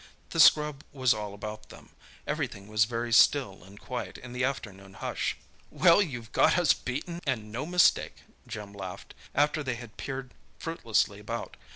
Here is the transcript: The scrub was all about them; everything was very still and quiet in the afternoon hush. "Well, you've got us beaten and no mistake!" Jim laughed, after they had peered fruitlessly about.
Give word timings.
The 0.31 0.39
scrub 0.39 0.83
was 0.91 1.13
all 1.13 1.35
about 1.35 1.69
them; 1.69 1.91
everything 2.25 2.67
was 2.67 2.85
very 2.85 3.13
still 3.13 3.63
and 3.63 3.79
quiet 3.79 4.17
in 4.17 4.33
the 4.33 4.43
afternoon 4.43 4.95
hush. 4.95 5.37
"Well, 5.69 6.01
you've 6.01 6.31
got 6.31 6.57
us 6.57 6.73
beaten 6.73 7.21
and 7.27 7.51
no 7.51 7.67
mistake!" 7.67 8.23
Jim 8.47 8.73
laughed, 8.73 9.13
after 9.35 9.61
they 9.61 9.75
had 9.75 9.97
peered 9.97 10.33
fruitlessly 10.57 11.19
about. 11.19 11.55